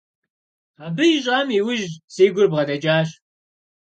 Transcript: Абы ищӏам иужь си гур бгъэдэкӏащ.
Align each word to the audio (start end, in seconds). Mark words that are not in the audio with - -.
Абы 0.85 1.05
ищӏам 1.15 1.47
иужь 1.57 1.85
си 2.13 2.25
гур 2.33 2.47
бгъэдэкӏащ. 2.51 3.09